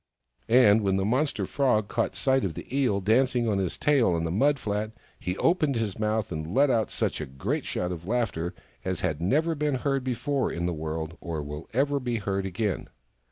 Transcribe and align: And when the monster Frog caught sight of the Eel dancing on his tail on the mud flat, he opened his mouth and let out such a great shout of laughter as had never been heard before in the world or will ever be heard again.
And 0.49 0.81
when 0.81 0.95
the 0.97 1.05
monster 1.05 1.45
Frog 1.45 1.87
caught 1.87 2.15
sight 2.15 2.43
of 2.43 2.55
the 2.55 2.65
Eel 2.75 3.01
dancing 3.01 3.47
on 3.47 3.59
his 3.59 3.77
tail 3.77 4.13
on 4.13 4.23
the 4.23 4.31
mud 4.31 4.57
flat, 4.57 4.93
he 5.19 5.37
opened 5.37 5.75
his 5.75 5.99
mouth 5.99 6.31
and 6.31 6.55
let 6.55 6.71
out 6.71 6.89
such 6.89 7.21
a 7.21 7.27
great 7.27 7.65
shout 7.67 7.91
of 7.91 8.07
laughter 8.07 8.55
as 8.83 9.01
had 9.01 9.21
never 9.21 9.53
been 9.53 9.75
heard 9.75 10.03
before 10.03 10.51
in 10.51 10.65
the 10.65 10.73
world 10.73 11.17
or 11.21 11.43
will 11.43 11.69
ever 11.71 11.99
be 11.99 12.15
heard 12.15 12.47
again. 12.47 12.87